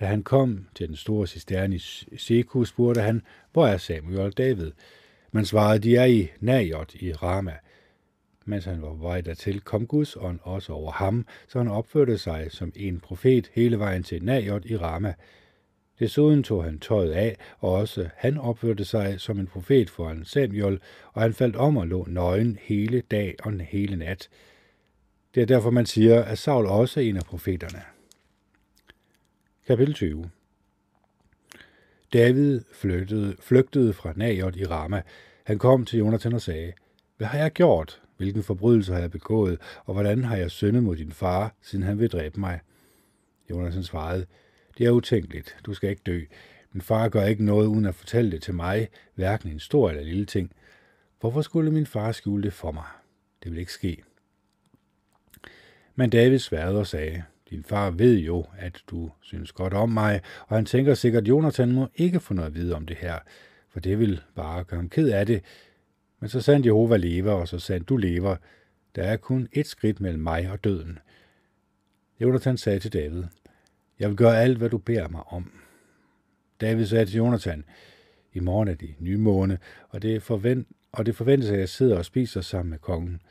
[0.00, 4.38] Da han kom til den store cisterne i Seku, spurgte han, hvor er Samuel og
[4.38, 4.72] David?
[5.32, 7.54] Man svarede, de er i Najot i Rama.
[8.44, 12.18] Mens han var på vej dertil, kom Guds ånd også over ham, så han opførte
[12.18, 15.14] sig som en profet hele vejen til Najot i Rama.
[16.00, 20.80] Desuden tog han tøjet af, og også han opførte sig som en profet foran Samuel,
[21.12, 24.28] og han faldt om og lå nøgen hele dag og hele nat.
[25.34, 27.97] Det er derfor, man siger, at Saul også er en af profeterne.
[29.68, 30.30] Kapitel 20
[32.12, 35.02] David flygtede, flygtede fra Najot i Rama.
[35.44, 36.72] Han kom til Jonathan og sagde,
[37.16, 38.02] Hvad har jeg gjort?
[38.16, 39.60] Hvilken forbrydelse har jeg begået?
[39.84, 42.60] Og hvordan har jeg syndet mod din far, siden han vil dræbe mig?
[43.50, 44.26] Jonathan svarede,
[44.78, 45.56] Det er utænkeligt.
[45.66, 46.20] Du skal ikke dø.
[46.72, 50.02] Min far gør ikke noget uden at fortælle det til mig, hverken en stor eller
[50.02, 50.52] lille ting.
[51.20, 52.86] Hvorfor skulle min far skjule det for mig?
[53.44, 54.02] Det vil ikke ske.
[55.94, 60.20] Men David sværede og sagde, din far ved jo, at du synes godt om mig,
[60.46, 63.18] og han tænker sikkert, at Jonathan må ikke få noget at vide om det her,
[63.70, 65.42] for det vil bare gøre ham ked af det.
[66.20, 68.36] Men så sandt Jehova lever, og så sandt du lever.
[68.94, 70.98] Der er kun et skridt mellem mig og døden.
[72.20, 73.24] Jonathan sagde til David,
[73.98, 75.52] Jeg vil gøre alt, hvad du beder mig om.
[76.60, 77.64] David sagde til Jonathan,
[78.32, 79.58] I morgen er det nye måne,
[79.88, 83.22] og det, forvent, og det forventes, at jeg sidder og spiser sammen med kongen.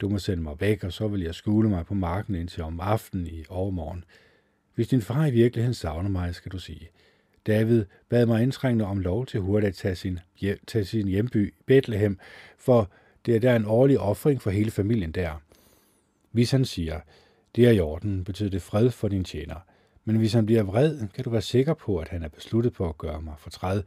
[0.00, 2.80] Du må sende mig væk, og så vil jeg skule mig på marken indtil om
[2.80, 4.04] aftenen i overmorgen.
[4.74, 6.88] Hvis din far i virkeligheden savner mig, skal du sige.
[7.46, 11.54] David bad mig indtrængende om lov til hurtigt at tage sin, hjem, tage sin hjemby
[11.66, 12.18] Bethlehem,
[12.58, 12.90] for
[13.26, 15.42] det er der en årlig offring for hele familien der.
[16.30, 17.00] Hvis han siger,
[17.56, 19.56] det er i orden, betyder det fred for din tjener.
[20.04, 22.88] Men hvis han bliver vred, kan du være sikker på, at han er besluttet på
[22.88, 23.82] at gøre mig fortræd.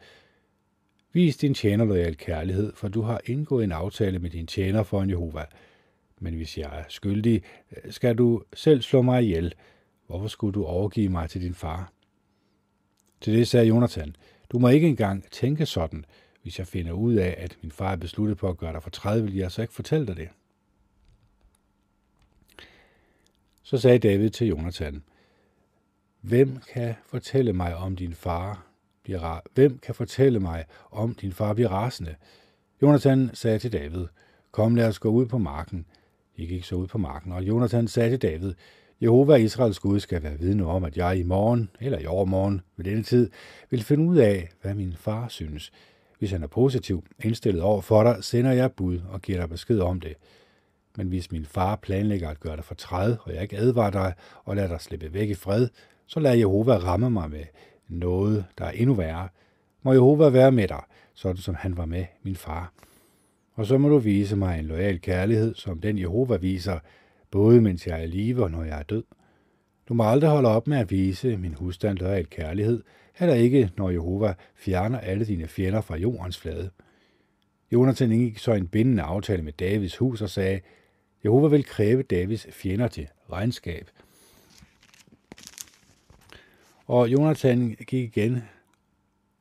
[1.14, 5.02] Vis din tjener loyal kærlighed, for du har indgået en aftale med din tjener for
[5.02, 5.46] en Jehova.
[6.20, 9.54] Men hvis jeg er skyldig, øh, skal du selv slå mig ihjel.
[10.08, 11.92] Hvorfor skulle du overgive mig til din far?
[13.22, 14.16] Til det sagde Jonathan,
[14.50, 16.06] du må ikke engang tænke sådan.
[16.42, 18.90] Hvis jeg finder ud af, at min far er besluttet på at gøre dig for
[18.90, 20.30] 30, vil jeg så ikke fortælle dig det.
[23.64, 25.04] Så sagde David til Jonathan,
[26.22, 28.66] Hvem kan fortælle mig om din far
[29.04, 32.16] bliver Hvem kan fortælle mig om din far bliver rasende?
[32.82, 34.08] Jonathan sagde til David,
[34.52, 35.86] Kom, lad os gå ud på marken.
[36.38, 38.54] De gik så ud på marken, og Jonathan sagde til David,
[39.02, 42.86] Jehova Israels Gud skal være vidne om, at jeg i morgen, eller i overmorgen, ved
[42.86, 43.30] denne tid,
[43.70, 45.72] vil finde ud af, hvad min far synes.
[46.20, 49.80] Hvis han er positiv indstillet over for dig, sender jeg bud og giver dig besked
[49.80, 50.14] om det.
[50.98, 54.56] Men hvis min far planlægger at gøre dig fortræd, og jeg ikke advarer dig og
[54.56, 55.68] lader dig slippe væk i fred,
[56.08, 57.44] så lad Jehova ramme mig med
[57.88, 59.30] noget, der er endnu værre.
[59.84, 62.74] Må Jehova være med dig, sådan som han var med min far
[63.58, 66.80] og så må du vise mig en lojal kærlighed, som den Jehova viser,
[67.32, 69.04] både mens jeg er i live og når jeg er død.
[69.90, 72.84] Du må aldrig holde op med at vise min husstand lojal kærlighed,
[73.16, 76.70] heller ikke, når Jehova fjerner alle dine fjender fra jordens flade.
[77.72, 80.60] Jonathan indgik så en bindende aftale med Davids hus og sagde,
[81.24, 83.90] Jehova vil kræve Davids fjender til regnskab.
[86.86, 88.44] Og Jonathan gik igen,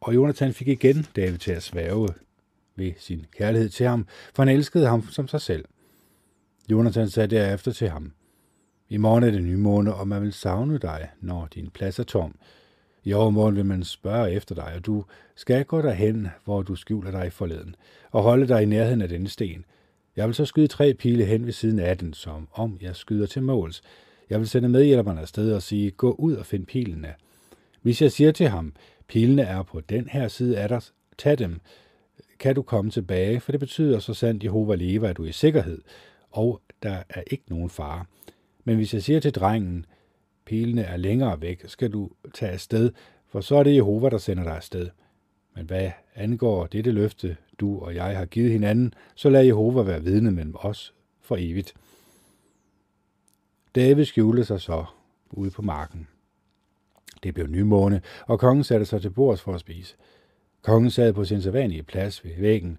[0.00, 2.08] og Jonathan fik igen David til at sværge
[2.76, 5.64] ved sin kærlighed til ham, for han elskede ham som sig selv.
[6.70, 8.12] Jonathan sagde derefter til ham,
[8.88, 12.04] I morgen er det nye måned, og man vil savne dig, når din plads er
[12.04, 12.38] tom.
[13.04, 17.10] I overmorgen vil man spørge efter dig, og du skal gå derhen, hvor du skjuler
[17.10, 17.76] dig forleden,
[18.10, 19.64] og holde dig i nærheden af denne sten.
[20.16, 23.26] Jeg vil så skyde tre pile hen ved siden af den, som om jeg skyder
[23.26, 23.82] til måls.
[24.30, 27.14] Jeg vil sende medhjælperne afsted og sige, gå ud og find pilene.
[27.82, 28.72] Hvis jeg siger til ham,
[29.08, 30.80] pilene er på den her side af dig,
[31.18, 31.60] tag dem,
[32.38, 35.32] kan du komme tilbage, for det betyder så sandt Jehova lever, at du er i
[35.32, 35.82] sikkerhed,
[36.30, 38.04] og der er ikke nogen fare.
[38.64, 39.86] Men hvis jeg siger til drengen,
[40.44, 42.92] pilene er længere væk, skal du tage afsted,
[43.28, 44.88] for så er det Jehova, der sender dig afsted.
[45.54, 50.02] Men hvad angår dette løfte, du og jeg har givet hinanden, så lad Jehova være
[50.02, 51.74] vidne mellem os for evigt.
[53.74, 54.84] David skjulte sig så
[55.30, 56.08] ude på marken.
[57.22, 59.96] Det blev nymåne, og kongen satte sig til bords for at spise.
[60.66, 62.78] Kongen sad på sin sædvanlige plads ved væggen.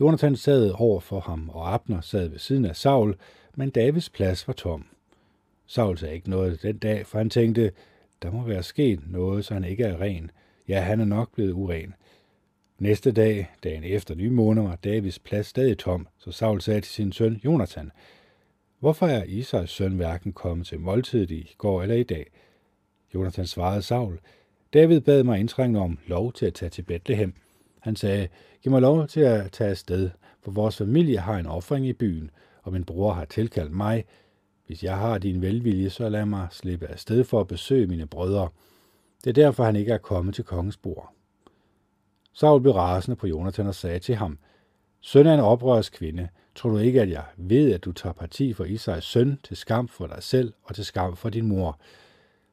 [0.00, 3.16] Jonathan sad over for ham, og Abner sad ved siden af Saul,
[3.54, 4.86] men Davids plads var tom.
[5.66, 7.72] Saul sagde ikke noget den dag, for han tænkte,
[8.22, 10.30] der må være sket noget, så han ikke er ren.
[10.68, 11.94] Ja, han er nok blevet uren.
[12.78, 16.92] Næste dag, dagen efter nye måneder, var Davids plads stadig tom, så Saul sagde til
[16.92, 17.90] sin søn Jonathan,
[18.78, 22.26] Hvorfor er Isaks søn hverken kommet til måltidet i går eller i dag?
[23.14, 24.18] Jonathan svarede Saul,
[24.76, 27.34] David bad mig indtrængende om lov til at tage til Bethlehem.
[27.80, 28.28] Han sagde,
[28.62, 30.10] giv mig lov til at tage afsted,
[30.42, 32.30] for vores familie har en offring i byen,
[32.62, 34.04] og min bror har tilkaldt mig.
[34.66, 38.48] Hvis jeg har din velvilje, så lad mig slippe afsted for at besøge mine brødre.
[39.24, 41.12] Det er derfor, han ikke er kommet til kongens bord.
[42.32, 44.38] Saul blev rasende på Jonathan og sagde til ham,
[45.00, 48.52] Søn af en oprørs kvinde, tror du ikke, at jeg ved, at du tager parti
[48.52, 51.80] for Isais søn til skam for dig selv og til skam for din mor?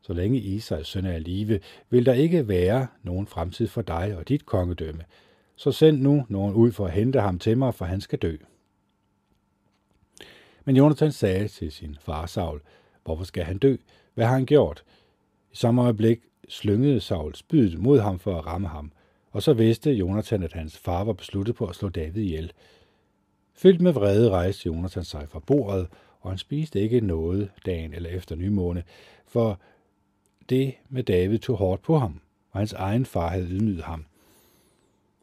[0.06, 4.18] Så længe Isais søn er i live, vil der ikke være nogen fremtid for dig
[4.18, 5.04] og dit kongedømme.
[5.56, 8.36] Så send nu nogen ud for at hente ham til mig, for han skal dø.
[10.66, 12.62] Men Jonathan sagde til sin far Saul,
[13.04, 13.76] hvorfor skal han dø?
[14.13, 14.84] Hvad har han gjort?
[15.52, 18.92] I samme øjeblik slyngede Saul spydet mod ham for at ramme ham,
[19.32, 22.52] og så vidste Jonathan, at hans far var besluttet på at slå David ihjel.
[23.54, 25.88] Fyldt med vrede rejste Jonathan sig fra bordet,
[26.20, 28.84] og han spiste ikke noget dagen eller efter nymåne,
[29.28, 29.60] for
[30.50, 32.20] det med David tog hårdt på ham,
[32.52, 34.06] og hans egen far havde ydmyget ham.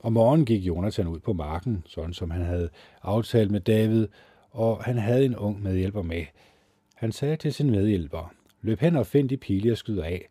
[0.03, 2.69] Om morgenen gik Jonathan ud på marken, sådan som han havde
[3.03, 4.09] aftalt med David,
[4.51, 6.25] og han havde en ung medhjælper med.
[6.95, 10.29] Han sagde til sin medhjælper, løb hen og find de pile, jeg skyder af.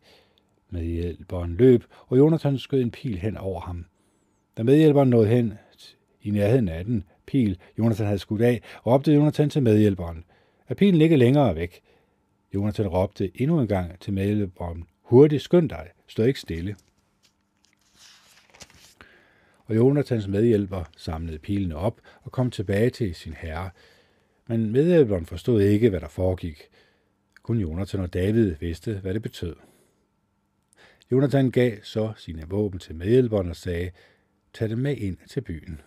[0.70, 3.86] Medhjælperen løb, og Jonathan skød en pil hen over ham.
[4.56, 5.54] Da medhjælperen nåede hen
[6.22, 10.24] i nærheden af den pil, Jonathan havde skudt af, råbte Jonathan til medhjælperen.
[10.68, 11.80] at pilen ligger længere væk?
[12.54, 14.84] Jonathan råbte endnu en gang til medhjælperen.
[15.02, 16.76] Hurtigt, skynd dig, stå ikke stille.
[19.64, 23.70] Og Jonathans medhjælper samlede pilene op og kom tilbage til sin herre.
[24.46, 26.62] Men medhjælperen forstod ikke, hvad der foregik.
[27.42, 29.56] Kun Jonathan og David vidste, hvad det betød.
[31.12, 33.90] Jonathan gav så sine våben til medhjælperen og sagde,
[34.54, 35.80] tag dem med ind til byen.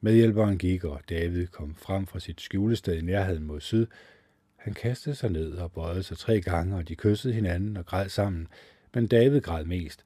[0.00, 3.86] Medhjælperen gik, og David kom frem fra sit skjulested i nærheden mod syd.
[4.64, 8.08] Han kastede sig ned og bøjede sig tre gange, og de kyssede hinanden og græd
[8.08, 8.48] sammen,
[8.94, 10.04] men David græd mest.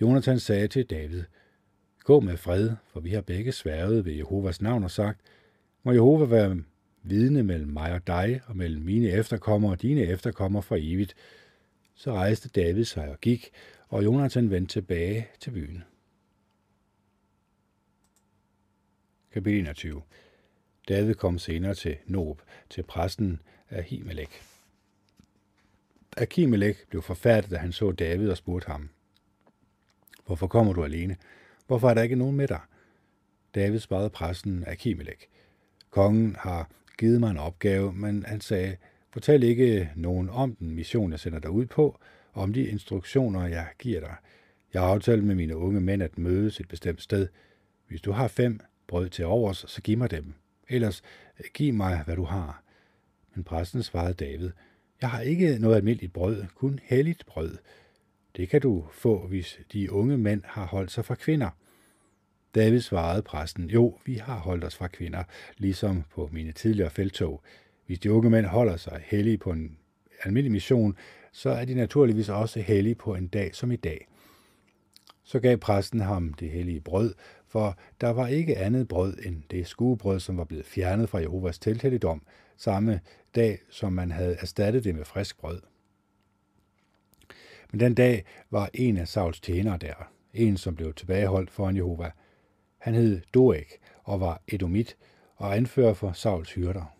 [0.00, 1.24] Jonathan sagde til David,
[2.04, 5.20] Gå med fred, for vi har begge sværget ved Jehovas navn og sagt,
[5.82, 6.62] må Jehova være
[7.02, 11.14] vidne mellem mig og dig, og mellem mine efterkommere og dine efterkommere for evigt.
[11.94, 13.50] Så rejste David sig og gik,
[13.88, 15.84] og Jonathan vendte tilbage til byen.
[19.32, 20.02] Kapitel 21
[20.88, 24.42] David kom senere til Nob, til præsten Ahimelech.
[26.16, 28.88] Ahimelech blev forfærdet, da han så David og spurgte ham,
[30.26, 31.16] Hvorfor kommer du alene?
[31.66, 32.60] Hvorfor er der ikke nogen med dig?
[33.54, 35.26] David svarede præsten Ahimelech.
[35.90, 38.76] Kongen har givet mig en opgave, men han sagde,
[39.10, 41.98] fortæl ikke nogen om den mission, jeg sender dig ud på,
[42.32, 44.14] og om de instruktioner, jeg giver dig.
[44.74, 47.28] Jeg har aftalt med mine unge mænd at mødes et bestemt sted.
[47.88, 50.34] Hvis du har fem brød til overs, så giv mig dem.
[50.68, 51.02] Ellers
[51.54, 52.62] giv mig, hvad du har.
[53.36, 54.50] Men præsten svarede David,
[55.00, 57.56] jeg har ikke noget almindeligt brød, kun helligt brød.
[58.36, 61.50] Det kan du få, hvis de unge mænd har holdt sig fra kvinder.
[62.54, 65.22] David svarede præsten, jo, vi har holdt os fra kvinder,
[65.56, 67.42] ligesom på mine tidligere feltog.
[67.86, 69.78] Hvis de unge mænd holder sig hellige på en
[70.22, 70.96] almindelig mission,
[71.32, 74.08] så er de naturligvis også hellige på en dag som i dag.
[75.24, 77.14] Så gav præsten ham det hellige brød,
[77.46, 81.58] for der var ikke andet brød end det skuebrød, som var blevet fjernet fra Jehovas
[81.58, 82.22] telthelligdom,
[82.56, 83.00] samme
[83.34, 85.60] dag, som man havde erstattet det med frisk brød.
[87.70, 92.10] Men den dag var en af Sauls tjenere der, en som blev tilbageholdt foran Jehova.
[92.78, 93.66] Han hed Doeg
[94.04, 94.96] og var edomit
[95.36, 96.96] og anfører for Sauls hyrder.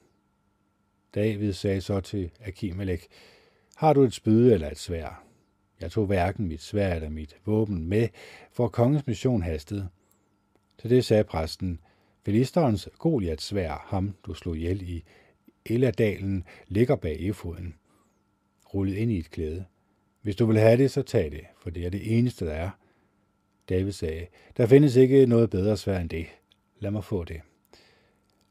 [1.14, 3.06] David sagde så til Akimelech,
[3.76, 5.24] har du et spyd eller et svær?
[5.80, 8.08] Jeg tog hverken mit svær eller mit våben med,
[8.52, 9.88] for kongens mission hastede.
[10.78, 11.80] Til det sagde præsten,
[12.24, 15.04] Filisterens Goliaths svær, ham du slog ihjel i
[15.70, 17.74] Eladalen, ligger bag efoden,
[18.74, 19.64] rullet ind i et klæde.
[20.22, 22.70] Hvis du vil have det, så tag det, for det er det eneste, der er.
[23.68, 26.26] David sagde, der findes ikke noget bedre svær end det.
[26.78, 27.40] Lad mig få det.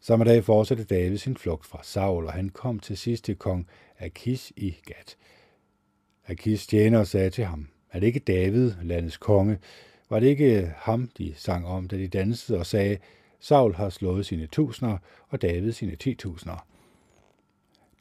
[0.01, 3.67] Samme dag fortsatte David sin flugt fra Saul, og han kom til sidst til kong
[3.99, 5.17] Akis i Gat.
[6.27, 9.59] Akis tjener sagde til ham, er det ikke David, landets konge?
[10.09, 12.97] Var det ikke ham, de sang om, da de dansede og sagde,
[13.39, 14.97] Saul har slået sine tusinder,
[15.29, 16.67] og David sine ti tusinder?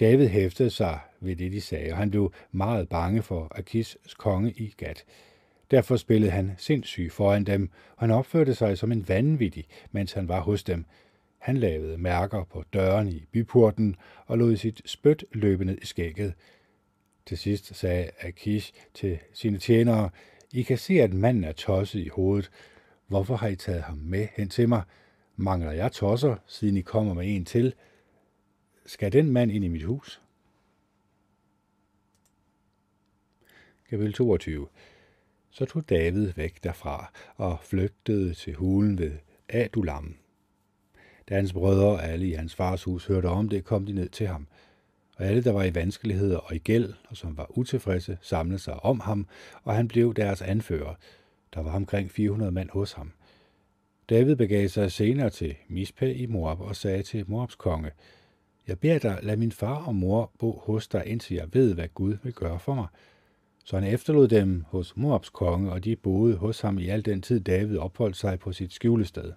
[0.01, 4.51] David hæftede sig ved det, de sagde, og han blev meget bange for Akis konge
[4.51, 5.05] i Gat.
[5.71, 10.29] Derfor spillede han sindssyg foran dem, og han opførte sig som en vanvittig, mens han
[10.29, 10.85] var hos dem.
[11.39, 16.35] Han lavede mærker på døren i byporten og lod sit spyt løbe ned i skægget.
[17.27, 20.11] Til sidst sagde Akish til sine tjenere,
[20.53, 22.51] I kan se, at manden er tosset i hovedet.
[23.07, 24.83] Hvorfor har I taget ham med hen til mig?
[25.37, 27.75] Mangler jeg tosser, siden I kommer med en til?
[28.87, 30.23] Skal den mand ind i mit hus?
[33.91, 34.69] Kapitel 22
[35.51, 39.13] Så tog David væk derfra og flygtede til hulen ved
[39.49, 40.17] Adulam.
[41.29, 44.09] Da hans brødre og alle i hans fars hus hørte om det, kom de ned
[44.09, 44.47] til ham.
[45.17, 48.85] Og alle, der var i vanskeligheder og i gæld, og som var utilfredse, samlede sig
[48.85, 49.27] om ham,
[49.63, 50.95] og han blev deres anfører.
[51.55, 53.13] Der var omkring 400 mand hos ham.
[54.11, 57.91] David begav sig senere til Mispe i Moab og sagde til Moabs konge,
[58.69, 61.89] jeg beder dig, lad min far og mor bo hos dig, indtil jeg ved, hvad
[61.95, 62.87] Gud vil gøre for mig.
[63.65, 67.23] Så han efterlod dem hos Moabs konge, og de boede hos ham i al den
[67.23, 69.33] tid, David opholdt sig på sit skjulested.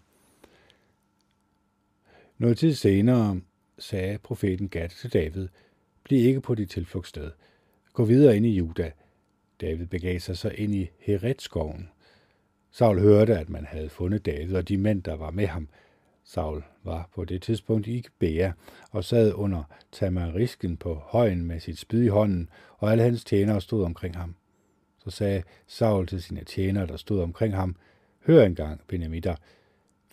[2.38, 3.42] Noget tid senere
[3.80, 5.48] sagde profeten Gad til David,
[6.08, 7.32] Bliv ikke på dit tilflugtssted.
[7.94, 8.92] Gå videre ind i Juda.
[9.62, 11.90] David begav sig så ind i Heretskoven.
[12.72, 15.68] Saul hørte, at man havde fundet David og de mænd, der var med ham.
[16.30, 18.52] Saul var på det tidspunkt i Bea
[18.92, 23.62] og sad under tamarisken på højen med sit spyd i hånden, og alle hans tjenere
[23.62, 24.36] stod omkring ham.
[25.04, 27.76] Så sagde Saul til sine tjenere, der stod omkring ham,
[28.26, 29.36] Hør engang, Benemitter,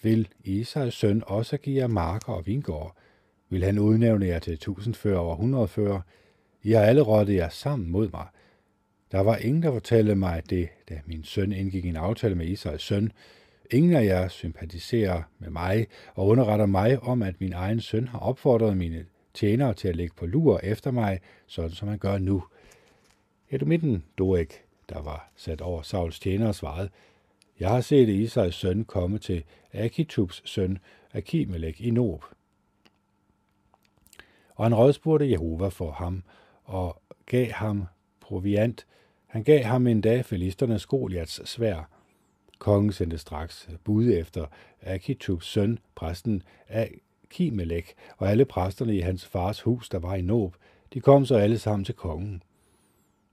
[0.03, 2.97] vil Isais søn også give jer marker og vingård?
[3.49, 6.01] Vil han udnævne jer til tusindfører og hundredfører?
[6.63, 8.27] I har alle rådte jer sammen mod mig.
[9.13, 12.83] Der var ingen, der fortalte mig det, da min søn indgik en aftale med Isais
[12.83, 13.13] søn.
[13.75, 18.19] Ingen af jer sympatiserer med mig og underretter mig om, at min egen søn har
[18.19, 22.45] opfordret mine tjenere til at lægge på lur efter mig, sådan som han gør nu.
[23.51, 24.49] Edomitten Doeg,
[24.89, 26.91] der var sat over Sauls tjenere, svarede,
[27.61, 30.79] Jeg har set Isais søn komme til Akitubs søn
[31.13, 32.25] Akimelek i Nob.
[34.55, 36.23] Og han rådspurgte Jehova for ham
[36.65, 37.85] og gav ham
[38.21, 38.87] proviant.
[39.27, 41.94] Han gav ham en dag filisternes Goliaths svær.
[42.59, 44.47] Kongen sendte straks bud efter
[44.83, 50.55] Akitubs søn, præsten Akimelek, og alle præsterne i hans fars hus, der var i Nob.
[50.95, 52.43] De kom så alle sammen til kongen.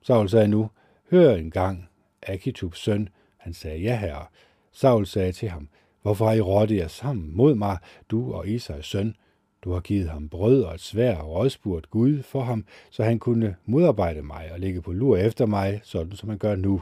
[0.01, 0.69] Saul sagde nu,
[1.11, 1.89] hør en gang,
[2.27, 3.09] Akitubs søn.
[3.37, 4.25] Han sagde, ja herre.
[4.71, 5.69] Saul sagde til ham,
[6.01, 7.77] hvorfor har I råddet jer sammen mod mig,
[8.11, 9.15] du og Isais søn?
[9.63, 13.19] Du har givet ham brød og et svær og rådspurgt Gud for ham, så han
[13.19, 16.81] kunne modarbejde mig og ligge på lur efter mig, sådan som han gør nu.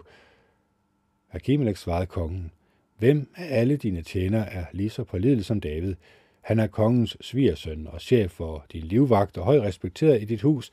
[1.31, 2.51] Akimelek svarede kongen,
[2.99, 5.95] Hvem af alle dine tjenere er lige så pålidelig som David?
[6.41, 10.71] Han er kongens svigersøn og chef for din livvagt og højt respekteret i dit hus.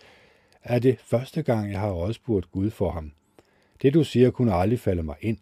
[0.62, 3.12] Er det første gang, jeg har rådspurgt Gud for ham?
[3.82, 5.38] Det du siger kunne aldrig falde mig ind.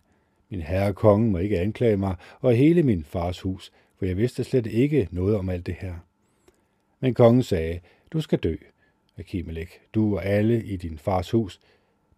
[0.51, 4.45] Min herre kongen må ikke anklage mig og hele min fars hus, for jeg vidste
[4.45, 5.95] slet ikke noget om alt det her.
[7.01, 7.81] Men kongen sagde,
[8.13, 8.57] du skal dø,
[9.19, 11.61] Akimelek, du og alle i din fars hus.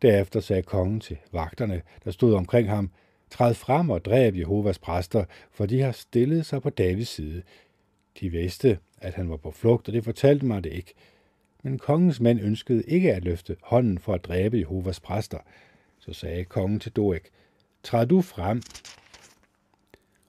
[0.03, 2.91] Derefter sagde kongen til vagterne, der stod omkring ham,
[3.31, 7.43] træd frem og dræb Jehovas præster, for de har stillet sig på Davids side.
[8.21, 10.95] De vidste, at han var på flugt, og det fortalte mig det ikke.
[11.63, 15.39] Men kongens mænd ønskede ikke at løfte hånden for at dræbe Jehovas præster.
[15.99, 17.21] Så sagde kongen til Doeg,
[17.83, 18.63] træd du frem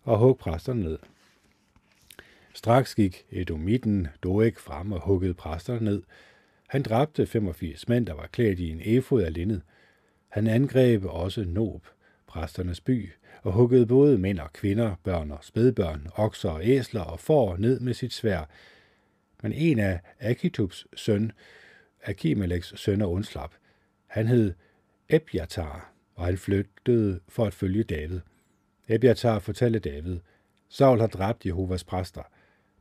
[0.04, 1.00] og hug præsterne ned.
[2.54, 6.04] Straks gik Edomitten Doeg frem og huggede præsterne ned.
[6.68, 9.62] Han dræbte 85 mænd, der var klædt i en efod af linned.
[10.28, 11.86] Han angreb også Nob,
[12.28, 13.10] præsternes by,
[13.44, 17.80] og huggede både mænd og kvinder, børn og spædbørn, okser og æsler og får ned
[17.80, 18.50] med sit svær.
[19.44, 21.32] Men en af Akitubs søn,
[22.04, 23.54] Akimeleks sønner undslap.
[24.08, 24.54] Han hed
[25.10, 28.20] Ebjatar, og han flygtede for at følge David.
[28.88, 30.20] Ebjatar fortalte David,
[30.70, 32.24] Saul har dræbt Jehovas præster–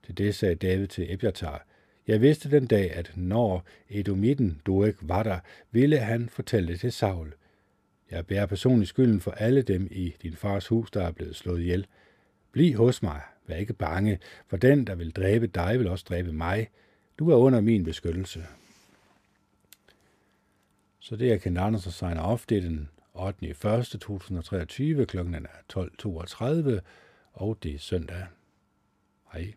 [0.07, 1.67] til det sagde David til Ebjatar,
[2.07, 5.39] jeg vidste den dag, at når Edomitten Doeg var der,
[5.71, 7.35] ville han fortælle det til Saul.
[8.11, 11.61] Jeg bærer personligt skylden for alle dem i din fars hus, der er blevet slået
[11.61, 11.87] ihjel.
[12.53, 16.33] Bliv hos mig, vær ikke bange, for den, der vil dræbe dig, vil også dræbe
[16.33, 16.69] mig.
[17.19, 18.47] Du er under min beskyttelse.
[20.99, 22.47] Så det er Ken Andersen signer off.
[22.47, 23.49] Det er den 8.
[23.49, 23.57] 1.
[24.01, 25.41] 2023, klokken er
[25.73, 26.81] 12.32,
[27.33, 28.27] og det er søndag.
[29.33, 29.55] Hej.